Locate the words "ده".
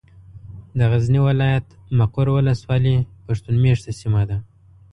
4.29-4.37